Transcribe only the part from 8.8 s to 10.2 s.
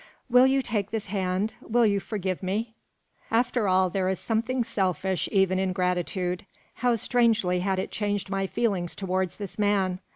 towards this man!